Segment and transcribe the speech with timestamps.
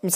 [0.00, 0.06] Oh,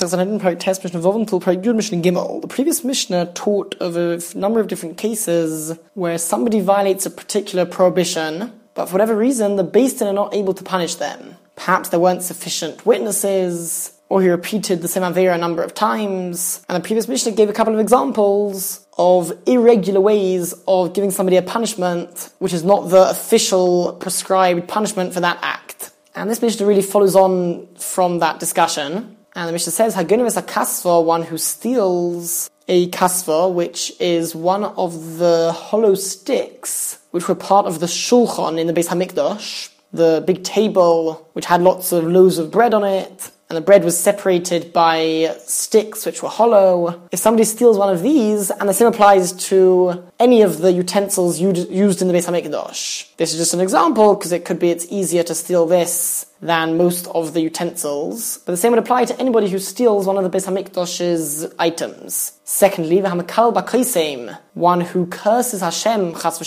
[2.41, 7.67] the previous Mishnah taught of a number of different cases where somebody violates a particular
[7.67, 11.35] prohibition, but for whatever reason, the Beis Din are not able to punish them.
[11.57, 16.65] Perhaps there weren't sufficient witnesses, or he repeated the same Avera a number of times.
[16.69, 21.39] And the previous Mishnah gave a couple of examples of irregular ways of giving somebody
[21.39, 25.91] a punishment, which is not the official prescribed punishment for that act.
[26.15, 29.17] And this Mishnah really follows on from that discussion.
[29.35, 34.35] And the Mishnah says, Hagunim is a kasva, one who steals a kasva, which is
[34.35, 39.71] one of the hollow sticks which were part of the shulchan in the Beis Hamikdash,
[39.93, 43.85] the big table which had lots of loaves of bread on it, and the bread
[43.85, 47.07] was separated by sticks which were hollow.
[47.13, 51.39] If somebody steals one of these, and the same applies to any of the utensils
[51.39, 53.15] used in the Beis Hamikdash.
[53.19, 56.79] This is just an example because it could be it's easier to steal this than
[56.79, 58.39] most of the utensils.
[58.39, 62.33] But the same would apply to anybody who steals one of the Beis Hamikdash's items.
[62.45, 66.41] Secondly, the Hamakal b'kaisem, one who curses Hashem chas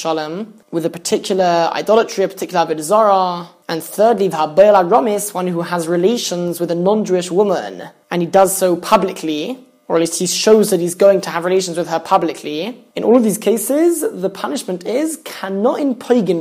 [0.71, 5.87] with a particular idolatry, a particular avodah And thirdly, the v'habel romis, one who has
[5.87, 10.69] relations with a non-Jewish woman, and he does so publicly, or at least he shows
[10.69, 12.85] that he's going to have relations with her publicly.
[12.95, 15.93] In all of these cases, the punishment is cannot in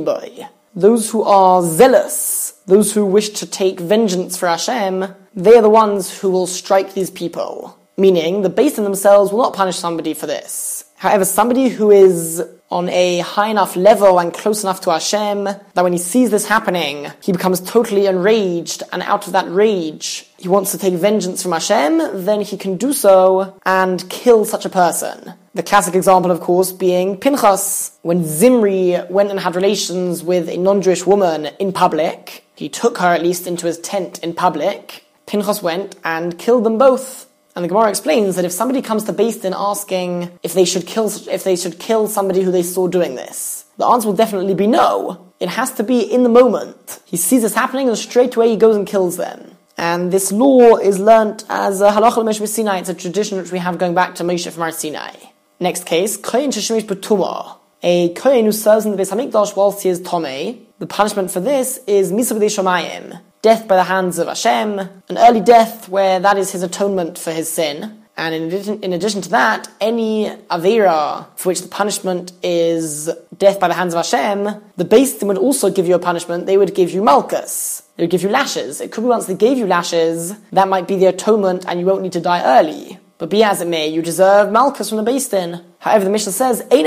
[0.03, 0.47] boy.
[0.75, 5.69] Those who are zealous those who wish to take vengeance for Hashem, they are the
[5.69, 7.77] ones who will strike these people.
[7.97, 10.85] Meaning, the Beis Din themselves will not punish somebody for this.
[10.95, 15.83] However, somebody who is on a high enough level and close enough to Hashem that
[15.83, 20.47] when he sees this happening, he becomes totally enraged, and out of that rage, he
[20.47, 24.69] wants to take vengeance from Hashem, then he can do so and kill such a
[24.69, 25.33] person.
[25.53, 30.57] The classic example, of course, being Pinchas, when Zimri went and had relations with a
[30.57, 35.61] non-Jewish woman in public, he took her at least into his tent in public, Pinchas
[35.61, 37.24] went and killed them both
[37.55, 41.09] and the Gemara explains that if somebody comes to Din asking if they should kill
[41.29, 44.67] if they should kill somebody who they saw doing this, the answer will definitely be
[44.67, 45.31] no.
[45.39, 46.99] It has to be in the moment.
[47.05, 49.55] He sees this happening and straight away he goes and kills them.
[49.77, 52.79] And this law is learnt as a halacha l'mesh Sinai.
[52.79, 55.13] It's a tradition which we have going back to Moshe from our Sinai.
[55.59, 57.57] Next case, kohen sheshemish betuma.
[57.83, 60.59] A kohen who serves in the Beis Hamikdash whilst he is tomei.
[60.79, 65.39] The punishment for this is misa shomayim death by the hands of Hashem, an early
[65.39, 68.03] death where that is his atonement for his sin.
[68.17, 73.07] And in addition, in addition to that, any Avera for which the punishment is
[73.37, 74.45] death by the hands of Hashem,
[74.77, 76.47] the Beis Din would also give you a punishment.
[76.47, 77.83] They would give you Malchus.
[77.97, 78.81] They would give you lashes.
[78.81, 81.85] It could be once they gave you lashes, that might be the atonement and you
[81.85, 82.97] won't need to die early.
[83.19, 85.63] But be as it may, you deserve Malchus from the Beis Din.
[85.77, 86.79] However, the Mishnah says, The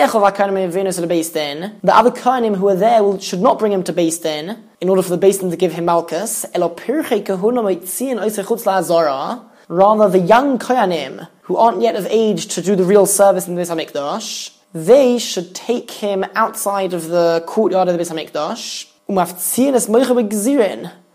[2.01, 5.15] other Kohanim who are there will, should not bring him to Din in order for
[5.17, 6.45] the Beis Din to give him Malchus.
[9.71, 13.55] Rather, the young Koyanim, who aren't yet of age to do the real service in
[13.55, 18.87] the Beis HaMikdash, they should take him outside of the courtyard of the Beis HaMikdash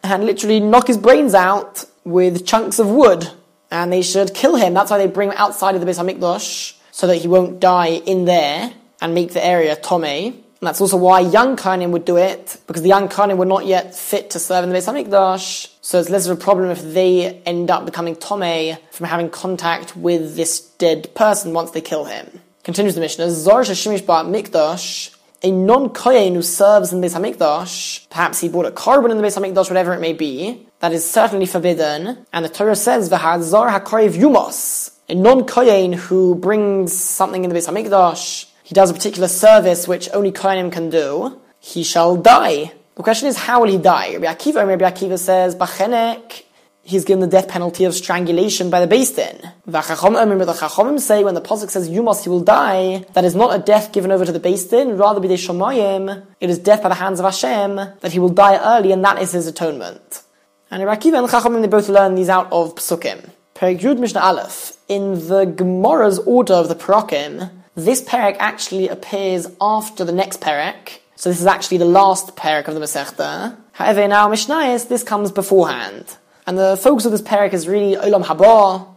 [0.04, 3.30] and literally knock his brains out with chunks of wood
[3.72, 4.74] and they should kill him.
[4.74, 7.88] That's why they bring him outside of the Beis Hamikdash, so that he won't die
[7.88, 10.43] in there and make the area Tome.
[10.64, 13.66] And that's also why young Kohanim would do it, because the young Kohanim were not
[13.66, 16.82] yet fit to serve in the Beis Hamikdash, so it's less of a problem if
[16.82, 22.06] they end up becoming Tome from having contact with this dead person once they kill
[22.06, 22.40] him.
[22.64, 25.14] Continues the Mishnah, Zor Shemish Bar Mikdash,
[25.44, 29.24] a non-Kohen who serves in the Beis HaMikdash, perhaps he bought a korban in the
[29.24, 32.26] Beis HaMikdash, whatever it may be, that is certainly forbidden.
[32.32, 37.68] And the Torah says, V'hazar HaKorev Yumos, a non-Kohen who brings something in the Beis
[37.68, 42.72] HaMikdash, he does a particular service which only Kohenim can do, he shall die.
[42.96, 44.14] The question is, how will he die?
[44.14, 46.42] Rabbi Akiva, Rabbi Akiva says, Bachenek,
[46.82, 49.40] he's given the death penalty of strangulation by the Beis Din.
[49.68, 53.56] The Chachomim say when the Pasuk says you must, he will die, that is not
[53.56, 56.90] a death given over to the Din, rather be the Shomayim, it is death by
[56.90, 60.24] the hands of Hashem, that he will die early and that is his atonement.
[60.72, 63.30] And Rakiva and Chachomim, they both learn these out of Psukim.
[63.54, 69.48] Perek Yud Mishnah Aleph, in the Gemara's order of the Parakim, this Perek actually appears
[69.60, 73.56] after the next Perek, so this is actually the last Perek of the Masechta.
[73.74, 76.18] However, in our Mishnayos, this comes beforehand.
[76.46, 78.88] And the focus of this parak is really Olam Haba.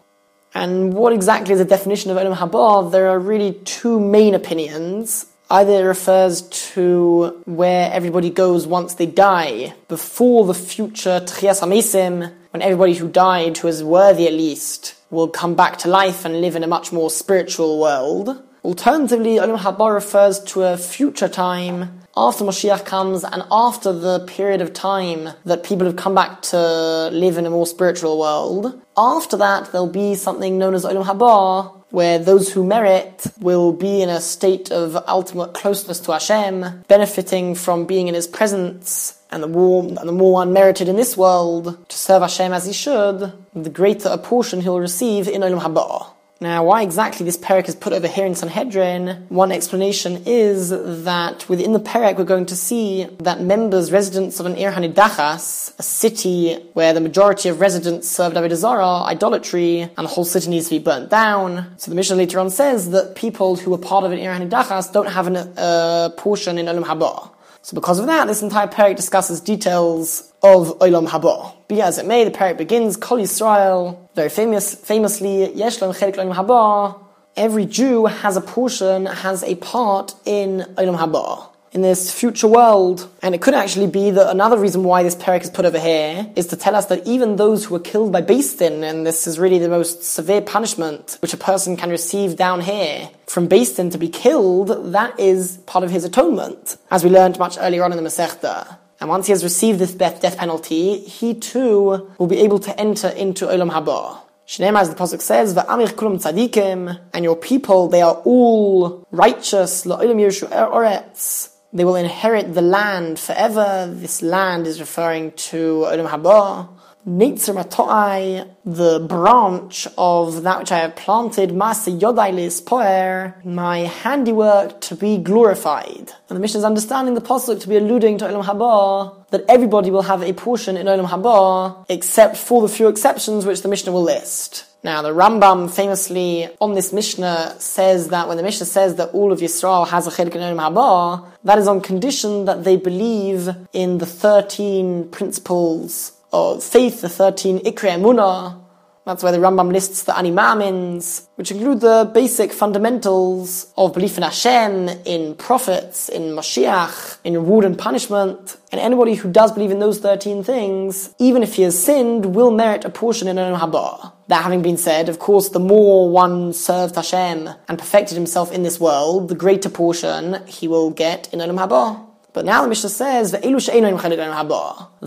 [0.55, 2.91] And what exactly is the definition of Olam Haba?
[2.91, 5.27] There are really two main opinions.
[5.49, 6.43] Either it refers
[6.75, 13.09] to where everybody goes once they die, before the future Tchias HaMesim, when everybody who
[13.09, 16.67] died, who is worthy at least, will come back to life and live in a
[16.67, 18.43] much more spiritual world.
[18.67, 24.61] Alternatively, Olam Haba refers to a future time after Mashiach comes and after the period
[24.61, 28.83] of time that people have come back to live in a more spiritual world.
[28.97, 34.03] After that, there'll be something known as Olam Haba, where those who merit will be
[34.03, 39.45] in a state of ultimate closeness to Hashem, benefiting from being in His presence, and
[39.45, 42.73] the more, and the more one merited in this world to serve Hashem as he
[42.73, 46.16] should, the greater a portion he'll receive in Olam Haba.
[46.39, 49.25] Now, why exactly this parak is put over here in Sanhedrin?
[49.31, 54.45] One explanation is that within the parak we're going to see that members, residents of
[54.45, 59.97] an Ir Hanidachas, a city where the majority of residents serve Avodah Zara, idolatry, and
[59.97, 61.73] the whole city needs to be burnt down.
[61.79, 64.93] So the Mishnah later on says that people who are part of an Ir Hanidachas
[64.93, 67.31] don't have a portion in Olam Haba.
[67.67, 71.53] So because of that, this entire parak discusses details of Olam Haba.
[71.67, 76.33] Be as it may, the parak begins, Kol Yisrael, very famous, famously, Yesh Chelik Olam
[76.33, 77.05] Haba.
[77.35, 83.09] Every Jew has a portion, has a part in Olam Haba in this future world.
[83.23, 86.29] And it could actually be that another reason why this parak is put over here
[86.35, 89.39] is to tell us that even those who were killed by Din, and this is
[89.39, 93.99] really the most severe punishment which a person can receive down here, from Din to
[93.99, 98.03] be killed, that is part of his atonement, as we learned much earlier on in
[98.03, 98.79] the Masechta.
[98.99, 103.09] And once he has received this death penalty, he too will be able to enter
[103.09, 104.23] into Olam Haba.
[104.47, 109.85] Shneim, as the Pasuk says, Va'amich kulum tzadikim, and your people, they are all righteous,
[109.85, 113.87] la'olam yirshu oretz, they will inherit the land forever.
[113.93, 116.71] This land is referring to Olam Haba.
[117.07, 124.81] Neitzer Matoai, the branch of that which I have planted, Masa Yodailis Poer, my handiwork
[124.81, 126.11] to be glorified.
[126.29, 129.93] And the Mishnah is understanding the Pasuk to be alluding to Olam Haba, that everybody
[129.93, 133.93] will have a portion in Olam Haba, except for the few exceptions which the Mishnah
[133.93, 134.65] will list.
[134.87, 139.33] Now, the Rambam famously on this Mishnah says that when the Mishnah says that all
[139.33, 143.49] of Yisrael has a chelik in Olam Haba, that is on condition that they believe
[143.73, 148.63] in the 13 principles of faith, the 13 Ikre Emunah,
[149.05, 154.17] that's where the Rambam lists the Ani Maamins, which include the basic fundamentals of belief
[154.17, 158.57] in Hashem, in prophets, in Mashiach, in reward and punishment.
[158.71, 162.53] And anybody who does believe in those 13 things, even if he has sinned, will
[162.53, 164.13] merit a portion in Olam Haba.
[164.29, 168.65] That having been said, of course, the more one served Hashem and perfected himself in
[168.65, 172.05] this world, the greater portion he will get in Olam Haba.
[172.33, 173.41] But now the Mishnah says, The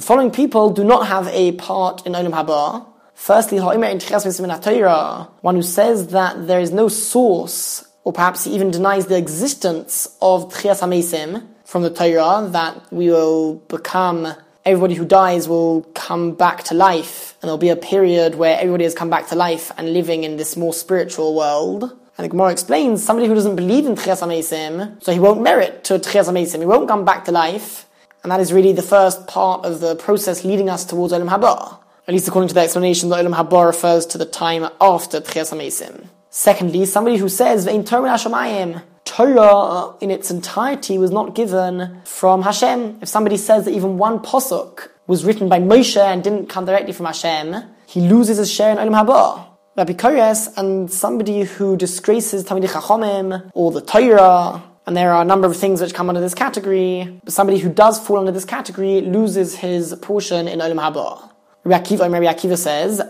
[0.02, 2.86] following people do not have a part in Olam Haba,
[3.20, 9.18] Firstly, one who says that there is no source, or perhaps he even denies the
[9.18, 14.34] existence of Tchias HaMesim from the Torah, that we will become,
[14.66, 18.84] everybody who dies will come back to life, and there'll be a period where everybody
[18.84, 21.84] has come back to life and living in this more spiritual world.
[22.18, 25.84] And the Gemara explains, somebody who doesn't believe in Tchias HaMesim, so he won't merit
[25.86, 27.88] to Tchias HaMesim, he won't come back to life,
[28.24, 31.80] and that is really the first part of the process leading us towards Olam Haba
[32.10, 35.56] at least according to the explanation, the Olam Haba refers to the time after Tchias
[35.56, 36.08] HaMesim.
[36.32, 38.82] Secondly, somebody who says, Ve'in Hashemayim,
[39.20, 43.00] Torah in its entirety was not given from Hashem.
[43.02, 46.94] If somebody says that even one posuk was written by Moshe and didn't come directly
[46.94, 47.54] from Hashem,
[47.86, 49.46] he loses his share in Olam Haba.
[49.78, 55.48] Apikores and somebody who disgraces Talmidei Chachomim or the Torah, and there are a number
[55.48, 59.02] of things which come under this category, but somebody who does fall under this category
[59.02, 61.30] loses his portion in Olam Haba.
[61.66, 63.02] Rabbi Akiva, Rabbi Akiva says,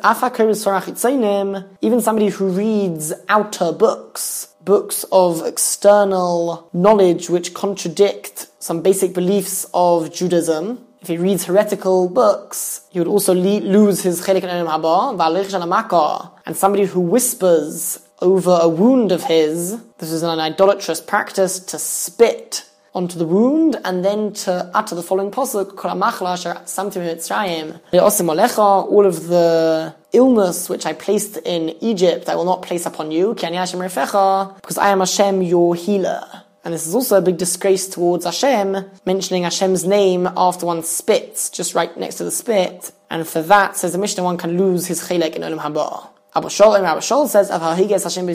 [1.81, 9.66] even somebody who reads outer books, books of external knowledge which contradict some basic beliefs
[9.73, 14.69] of Judaism, if he reads heretical books, he would also le- lose his chelik and
[16.45, 21.80] and somebody who whispers over a wound of his, this is an idolatrous practice to
[21.80, 25.76] spit onto the wound and then to utter the following pasuk,
[28.92, 33.34] all of the illness which I placed in Egypt, I will not place upon you,
[33.34, 36.44] because I am Hashem, your healer.
[36.66, 41.50] And this is also a big disgrace towards Hashem, mentioning Hashem's name after one spits,
[41.50, 42.92] just right next to the spit.
[43.10, 46.10] And for that, says the Mishnah, one can lose his chilek in Olam Haba.
[46.40, 48.30] Abba Shol, Abba Shol says, Hashem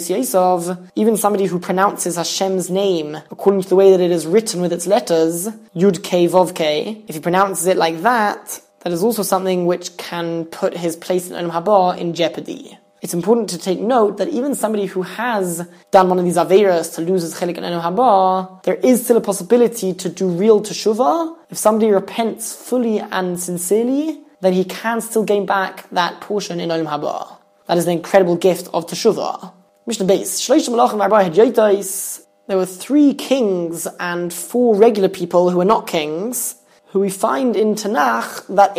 [0.94, 4.74] even somebody who pronounces Hashem's name according to the way that it is written with
[4.74, 9.22] its letters, Yud K Vov K, if he pronounces it like that, that is also
[9.22, 12.78] something which can put his place in Olam Haba in jeopardy.
[13.00, 16.94] It's important to take note that even somebody who has done one of these averas
[16.96, 20.60] to lose his chelik in Olam Haba, there is still a possibility to do real
[20.60, 21.36] teshuvah.
[21.48, 26.68] If somebody repents fully and sincerely, then he can still gain back that portion in
[26.68, 27.38] Olam Haba.
[27.66, 29.52] That is the incredible gift of teshuvah.
[29.86, 30.40] Mishnah Beis.
[30.40, 32.20] Shloshim malachim.
[32.46, 36.56] There were three kings and four regular people who were not kings,
[36.88, 38.74] who we find in Tanakh that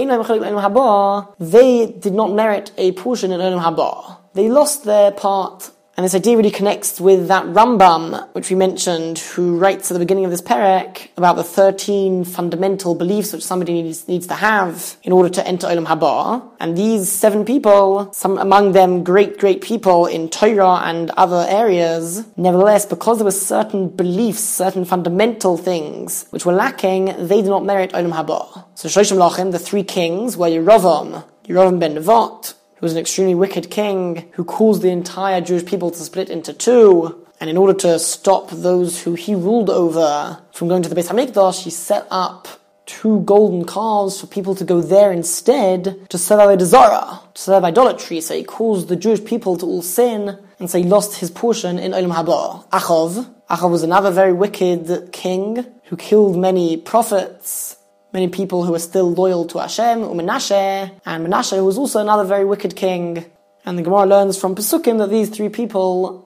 [1.39, 4.17] they did not merit a portion in Olam Haba.
[4.33, 9.17] They lost their part and this idea really connects with that Rambam, which we mentioned,
[9.19, 13.81] who writes at the beginning of this perek about the 13 fundamental beliefs which somebody
[13.81, 16.51] needs, needs to have in order to enter Olam Haba.
[16.59, 22.25] And these seven people, some among them great, great people in Torah and other areas,
[22.35, 27.63] nevertheless, because there were certain beliefs, certain fundamental things which were lacking, they did not
[27.63, 28.65] merit Olam Haba.
[28.75, 32.53] So Shoshim Lachim, the three kings, were Yerovam, Yerovam ben Nevat,
[32.85, 36.53] who was an extremely wicked king who caused the entire Jewish people to split into
[36.53, 37.25] two.
[37.39, 41.05] And in order to stop those who he ruled over from going to the Beit
[41.05, 42.47] HaMikdash, he set up
[42.85, 48.21] two golden calves for people to go there instead to serve to serve idolatry.
[48.21, 51.79] So he caused the Jewish people to all sin, and so he lost his portion
[51.79, 52.69] in Olam Haba.
[52.69, 53.33] Achav.
[53.49, 57.77] Achav was another very wicked king who killed many prophets
[58.15, 62.45] many people who were still loyal to Hashem, Menashe, and Menashe was also another very
[62.45, 63.25] wicked king.
[63.65, 66.25] And the Gemara learns from Pesukim that these three people,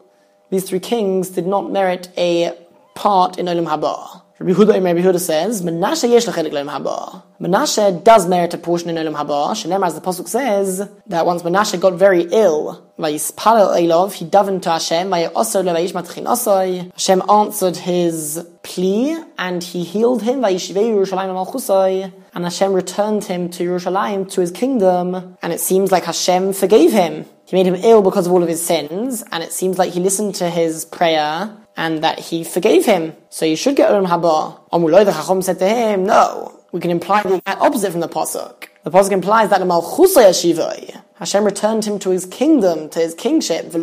[0.51, 2.55] these three kings, did not merit a
[2.93, 4.21] part in Olam Haba.
[4.41, 7.23] Rabbi Huda, Rabbi Huda says, Menashe yesh lechelik Olam Haba.
[7.41, 9.51] Menashe does merit a portion in Olam Haba.
[9.51, 14.61] Shenem, as the pasuk says, that once Menashe got very ill, Vayispalel Elov, he davened
[14.61, 16.89] to Hashem, Vayoser levayish matchin osoi.
[16.93, 22.13] Hashem answered his plea, and he healed him, Vayishivei Yerushalayim malchusoi.
[22.33, 26.93] And Hashem returned him to Yerushalayim, to his kingdom, and it seems like Hashem forgave
[26.93, 27.25] him.
[27.45, 29.99] He made him ill because of all of his sins, and it seems like he
[29.99, 33.03] listened to his prayer, and that he forgave him.
[33.29, 34.59] So you should get umm Olam Haba.
[34.73, 38.09] Umm Amuloi, the Chacham said to him, no, we can imply the opposite from the
[38.09, 38.65] Pasuk.
[38.83, 43.13] The Pasuk implies that the Malchusay Yashivai, Hashem returned him to his kingdom, to his
[43.13, 43.81] kingship, but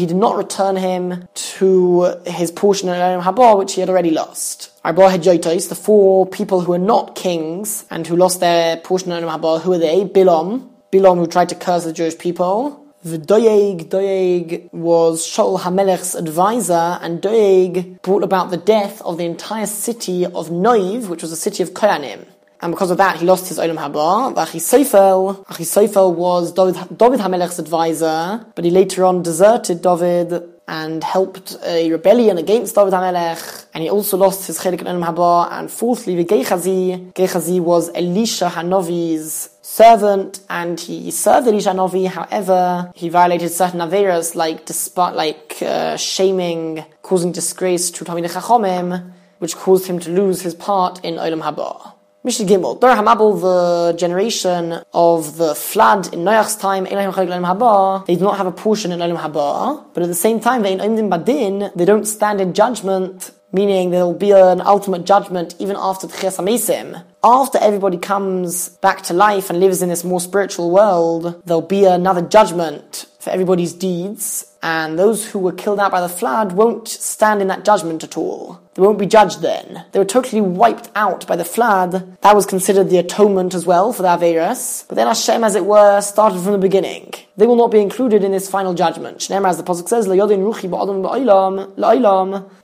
[0.00, 3.88] he did not return him to his portion of Olam umm Haba, which he had
[3.88, 4.72] already lost.
[4.84, 9.22] Arba Hedjoitos, the four people who are not kings and who lost their portion of
[9.22, 10.04] Olam Haba, who are they?
[10.04, 16.98] Bilam, Bilam who tried to curse the Jewish people, Doeg, Doeg was Shaul Hamelech's advisor,
[17.00, 21.36] and Doeg brought about the death of the entire city of Noiv, which was a
[21.36, 22.26] city of Koyanim.
[22.60, 24.34] And because of that, he lost his Olam Haba.
[24.34, 31.56] Achisofel, Achisofel was David, David Hamelech's advisor, but he later on deserted David and helped
[31.64, 36.16] a rebellion against David HaMelech, and he also lost his Chelik Olam Haba, and fourthly,
[36.16, 37.12] the Gechazi.
[37.12, 42.06] Gechazi was Elisha Hanovi's servant and he served Elisha Novi.
[42.06, 49.12] However, he violated certain averas like despite like uh, shaming, causing disgrace to Talmidei Chachomim,
[49.38, 51.95] which caused him to lose his part in Olam Haba.
[52.26, 58.36] Mishnah Gimel, Dor Hamabel, the generation of the flood in Noach's time, they do not
[58.36, 62.40] have a portion in Olam Haba, but at the same time, they they don't stand
[62.40, 67.04] in judgment meaning there will be an ultimate judgment even after Tchias Amesim.
[67.22, 71.84] After everybody comes back to life and lives in this more spiritual world, there'll be
[71.84, 76.86] another judgment for everybody's deeds, and those who were killed out by the flood won't
[76.86, 78.60] stand in that judgment at all.
[78.74, 79.84] They won't be judged then.
[79.90, 82.16] They were totally wiped out by the flood.
[82.20, 84.86] That was considered the atonement as well for the Averas.
[84.86, 87.14] But then Hashem, as it were, started from the beginning.
[87.36, 89.18] They will not be included in this final judgment.
[89.18, 90.06] Shneimar, as the Pasuk says,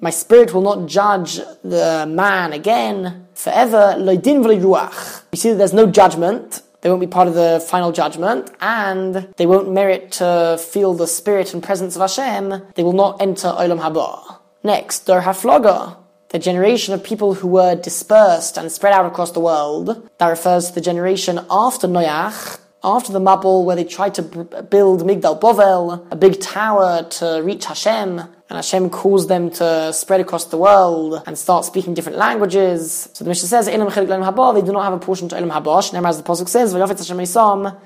[0.00, 3.96] My spirit will not judge the man again forever.
[3.98, 4.20] You
[5.34, 9.46] see that there's no judgment they won't be part of the final judgment, and they
[9.46, 12.62] won't merit to feel the spirit and presence of Hashem.
[12.74, 14.38] They will not enter Olam Haba.
[14.64, 15.96] Next, Dor Haflaga,
[16.30, 20.08] the generation of people who were dispersed and spread out across the world.
[20.18, 25.02] That refers to the generation after Noach, after the Mabul, where they tried to build
[25.02, 30.44] Migdal Bovel, a big tower to reach Hashem, and Hashem caused them to spread across
[30.46, 33.08] the world and start speaking different languages.
[33.14, 35.92] So the Mishnah says, Elam they do not have a portion to Elam Habosh.
[35.92, 37.18] Never as the Pasuk says, Hashem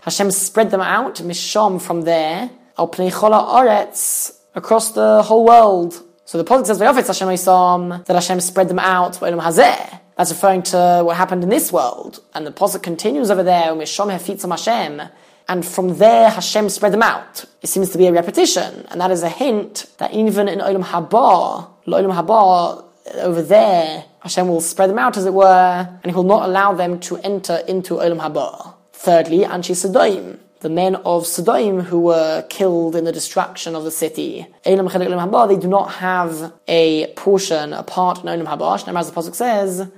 [0.03, 4.25] Hashem spread them out, Misham from there, Al Pnei Chola
[4.55, 6.03] across the whole world.
[6.25, 10.01] So the Pasuk says, Hashem, that Hashem spread them out, Elam Hazeh.
[10.17, 12.23] That's referring to what happened in this world.
[12.35, 15.03] And the Pasuk continues over there, Misham Hefitzam Hashem.
[15.49, 17.45] And from there, Hashem spread them out.
[17.63, 18.87] It seems to be a repetition.
[18.91, 22.85] And that is a hint that even in Olam Haba, Olam Haba,
[23.17, 26.73] over there, Hashem will spread them out, as it were, and He will not allow
[26.73, 28.75] them to enter into Olam Haba.
[28.93, 33.91] Thirdly, Anshi Sodom, the men of Sodom who were killed in the destruction of the
[33.93, 34.49] city.
[34.65, 38.75] They do not have a portion, a part in Olam Haba.
[38.75, 39.89] As the Pasuk says,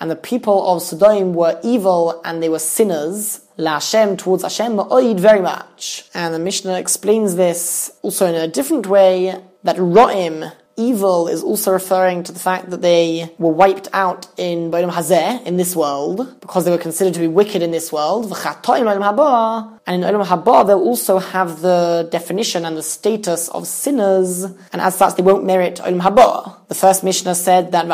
[0.00, 3.40] and the people of Sodom were evil and they were sinners.
[3.56, 4.80] La towards Hashem
[5.18, 6.04] very much.
[6.14, 11.72] And the Mishnah explains this also in a different way that Ra'im evil is also
[11.72, 16.40] referring to the fact that they were wiped out in Ba'olam Hazeh, in this world,
[16.40, 18.24] because they were considered to be wicked in this world.
[19.84, 24.80] And in Olam Haba, they'll also have the definition and the status of sinners, and
[24.80, 26.56] as such, they won't merit Olam Haba.
[26.68, 27.86] The first Mishnah said that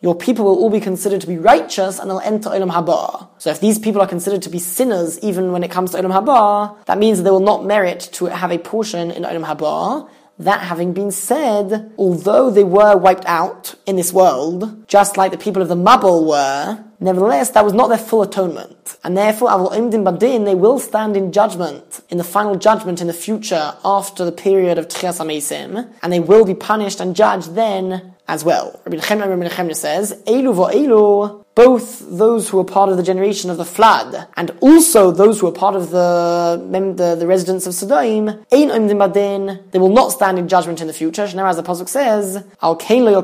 [0.00, 3.28] your people will all be considered to be righteous and they'll enter Olam Haba.
[3.38, 6.12] So if these people are considered to be sinners even when it comes to Olam
[6.12, 10.60] Haba, that means they will not merit to have a portion in Olam Haba, that
[10.60, 15.62] having been said, although they were wiped out in this world, just like the people
[15.62, 18.96] of the Mabul were, nevertheless that was not their full atonement.
[19.02, 23.06] And therefore, Avol Imdim Badin, they will stand in judgment, in the final judgment in
[23.06, 27.54] the future, after the period of Tchias Amesim, and they will be punished and judged
[27.54, 28.80] then as well.
[28.84, 33.64] Rabbi Nechemia says, Elu vo both those who were part of the generation of the
[33.64, 36.56] flood and also those who were part of the
[36.96, 38.70] the, the residents of Sodom, ein
[39.02, 41.22] badin, they will not stand in judgment in the future.
[41.22, 43.20] As the pasuk says, al kein lo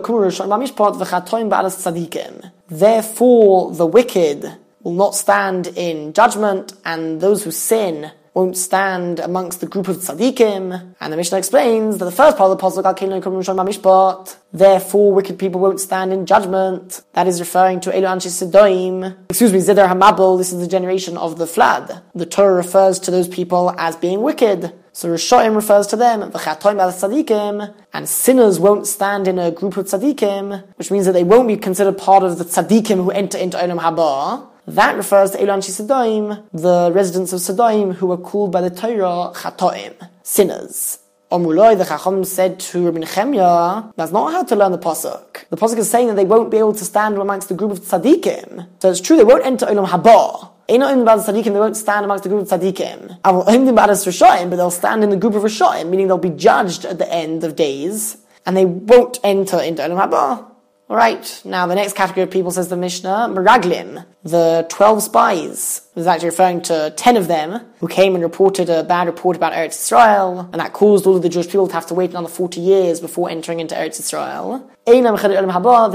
[2.69, 9.61] Therefore, the wicked will not stand in judgment, and those who sin won't stand amongst
[9.61, 10.95] the group of tzaddikim.
[11.01, 15.81] And the Mishnah explains that the first part of the pasuk, therefore wicked people won't
[15.81, 17.03] stand in judgment.
[17.13, 19.17] That is referring to Elu Anshi Sidoim.
[19.31, 22.03] Excuse me, Zeder Hamabel, this is the generation of the flood.
[22.15, 24.75] The Torah refers to those people as being wicked.
[24.93, 29.77] So Rishoim refers to them, v'chatoim al tzaddikim, and sinners won't stand in a group
[29.77, 33.37] of tzaddikim, which means that they won't be considered part of the tzaddikim who enter
[33.37, 34.54] into Olam Haba.
[34.67, 39.31] That refers to Elan Sodom, the residents of Sodom who were called by the Torah
[39.35, 39.93] Chatoim,
[40.23, 41.01] sinners.
[41.31, 45.47] Omuloi, the Chacham said to Rabbi Nechemia, that's not how to learn the Pasuk.
[45.51, 47.81] The Pasuk is saying that they won't be able to stand amongst the group of
[47.81, 48.67] tzaddikim.
[48.81, 50.53] So it's true, they won't enter Olam Haba.
[50.67, 53.19] Tzaddikim, they won't stand amongst the group of tzaddikim.
[53.23, 57.45] But they'll stand in the group of Rishoim, meaning they'll be judged at the end
[57.45, 58.17] of days,
[58.47, 60.53] and they won't enter into Olam Haba.
[60.89, 65.81] Alright, now the next category of people says the Mishnah, Meraglim, the 12 spies.
[65.95, 69.35] This is actually referring to 10 of them who came and reported a bad report
[69.35, 72.11] about Eretz Israel, and that caused all of the Jewish people to have to wait
[72.11, 74.71] another 40 years before entering into Eretz Israel.
[74.85, 75.01] They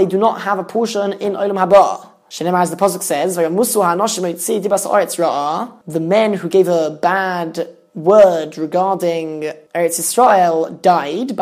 [0.08, 2.08] do not have a portion in Olam Haba.
[2.32, 3.36] Shenemar, as the Pasuk says,
[5.86, 9.42] the men who gave a bad word regarding
[9.76, 11.36] Eretz Israel died,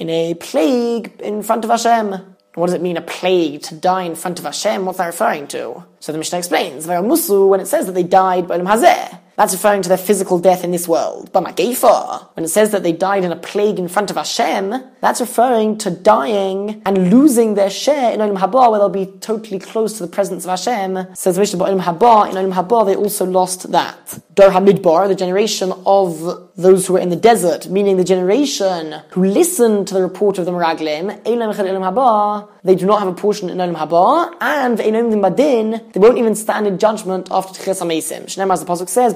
[0.00, 2.36] in a plague in front of Hashem.
[2.54, 4.84] What does it mean, a plague, to die in front of Hashem?
[4.84, 5.84] What's that referring to?
[6.00, 9.82] So the Mishnah explains, Musu, when it says that they died by Hazeh, that's referring
[9.82, 11.30] to their physical death in this world.
[11.32, 14.74] But Mageifa, when it says that they died in a plague in front of Hashem,
[15.00, 19.58] that's referring to dying and losing their share in Olam Haba, where they'll be totally
[19.58, 21.14] close to the presence of Hashem.
[21.14, 24.18] Says Mishnah about Olam Haba, in Olam Haba they also lost that.
[24.34, 29.24] Dor HaMidbar, the generation of those who were in the desert, meaning the generation who
[29.24, 33.48] listened to the report of the Meraglim, Elam Haba, they do not have a portion
[33.48, 38.24] in Olam Haba, and Badin, they won't even stand in judgment after Tchias HaMesim.
[38.26, 39.14] Shneim, as the Pasuk says,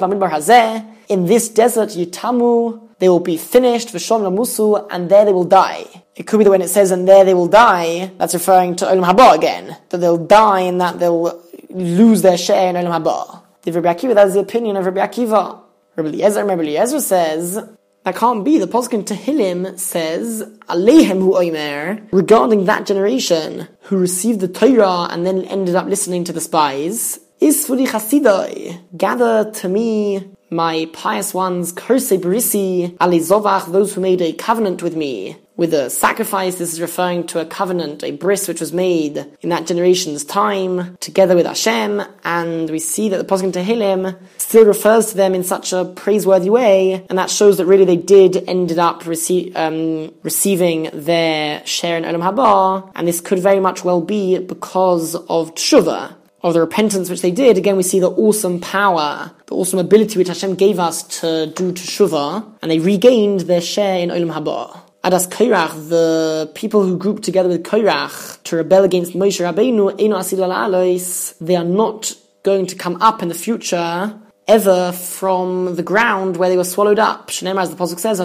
[1.08, 5.84] in this desert Yitamu, they will be finished, Vishon Musu, and there they will die.
[6.16, 8.84] It could be that when it says, and there they will die, that's referring to
[8.86, 9.76] Olam Haba again.
[9.90, 13.42] That they'll die and that they'll lose their share in Olam Haba.
[13.62, 15.60] The Rabbi Akiva, that is the opinion of Rabbi Akiva.
[15.96, 17.58] Rabbi Eliezer, Rabbi Eliezer says,
[18.04, 18.58] that can't be.
[18.58, 25.26] The Poskin Tehillim says, Alehem hu oimer, regarding that generation who received the Torah and
[25.26, 31.34] then ended up listening to the spies, is for Chasidai, gather to me my pious
[31.34, 36.56] ones, Kurse Barisi, Ali Zovach, those who made a covenant with me, with a sacrifice.
[36.56, 40.96] This is referring to a covenant, a bris which was made in that generation's time
[41.00, 42.02] together with Hashem.
[42.24, 46.48] And we see that the Poskim Tehillim still refers to them in such a praiseworthy
[46.48, 47.04] way.
[47.10, 52.04] And that shows that really they did ended up rece- um, receiving their share in
[52.04, 52.90] Olam Haba.
[52.94, 56.14] And this could very much well be because of Tshuva.
[56.44, 60.18] Of the repentance which they did, again we see the awesome power, the awesome ability
[60.18, 64.78] which Hashem gave us to do Teshuvah, and they regained their share in Olam Haba.
[65.02, 70.18] Adas Kairach, the people who grouped together with Kairach to rebel against Moshe Rabbeinu, Eino
[70.18, 76.36] Asil they are not going to come up in the future ever from the ground
[76.36, 77.28] where they were swallowed up.
[77.28, 78.20] Shneimar, as the Pasuk says,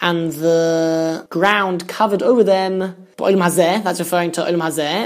[0.00, 5.04] and the ground covered over them, That's referring to Olam Hazeh,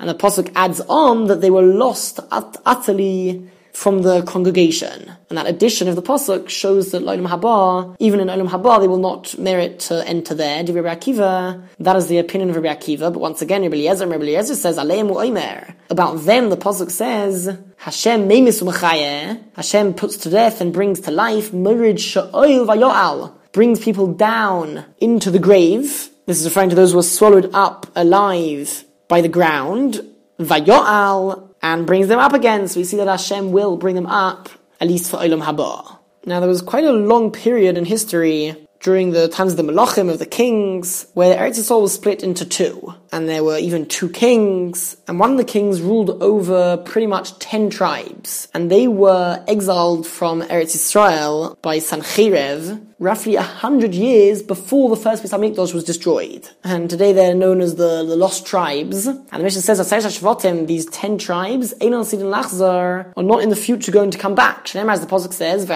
[0.00, 5.12] and the Pasuk adds on that they were lost ut- utterly from the congregation.
[5.28, 8.86] And that addition of the Pasuk shows that Olam Haba, even in Olam Haba, they
[8.86, 10.64] will not merit to enter there.
[10.64, 14.22] Rabbi Akiva, that is the opinion of Rabbi Akiva, but once again, Rabbi Eliezer, Rabbi
[14.22, 14.78] Eliezer says.
[14.78, 21.50] About them, the Pasuk says, Hashem meimis Hashem puts to death and brings to life,
[21.50, 26.96] Murid Sha'oil Vayo'al, brings people down into the grave, this is referring to those who
[26.96, 30.00] were swallowed up alive by the ground.
[30.38, 32.68] Vayo'al and brings them up again.
[32.68, 34.48] So we see that Hashem will bring them up,
[34.80, 35.98] at least for Olam Haba.
[36.26, 40.10] Now there was quite a long period in history during the times of the Malachim,
[40.10, 42.94] of the kings, where Eretz Yisrael was split into two.
[43.14, 47.38] And there were even two kings, and one of the kings ruled over pretty much
[47.38, 48.48] ten tribes.
[48.52, 54.96] And they were exiled from Eretz Israel by Sancheiriv, roughly a hundred years before the
[54.96, 56.48] first Beis Hamikdash was destroyed.
[56.64, 59.06] And today they're known as the, the lost tribes.
[59.06, 63.54] And the Mishnah says that these ten tribes, Einon Sidin Lachzar, are not in the
[63.54, 64.64] future going to come back.
[64.66, 65.70] Shneimar, as the Pasuk says,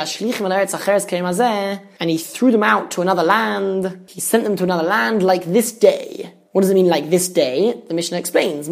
[2.01, 4.09] and he threw them out to another land.
[4.09, 6.35] He sent them to another land like this day.
[6.59, 7.81] What does it mean like this day?
[7.87, 8.66] The Mishnah explains,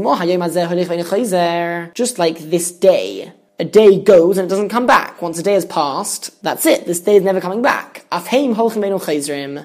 [1.94, 5.22] just like this day a day goes and it doesn't come back.
[5.22, 6.84] Once a day has passed, that's it.
[6.84, 8.04] This day is never coming back.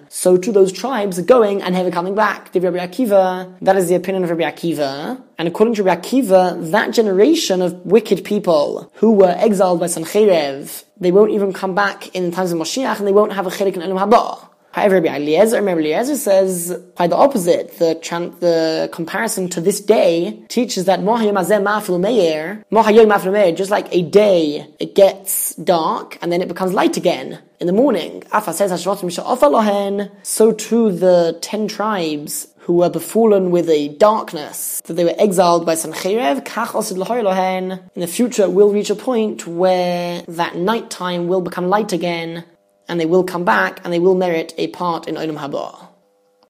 [0.09, 2.53] So to those tribes are going and never coming back.
[2.53, 5.19] That is the opinion of Rabbi Akiva.
[5.39, 10.83] And according to Rabbi Akiva, that generation of wicked people who were exiled by Sancheiriv,
[10.99, 13.49] they won't even come back in the times of Moshiach and they won't have a
[13.49, 14.50] chilik in Olam Haba.
[14.73, 17.77] However, Rabbi Eliezer, Rabbi Eliezer says by the opposite.
[17.77, 21.01] The tran- the comparison to this day teaches that
[23.57, 27.73] just like a day, it gets dark and then it becomes light again in the
[27.73, 28.23] morning.
[30.23, 35.65] So too the ten tribes who were befallen with a darkness, that they were exiled
[35.65, 36.45] by Sancheiriv,
[37.95, 42.45] in the future will reach a point where that night time will become light again,
[42.91, 45.90] and they will come back and they will merit a part in Olam Haba.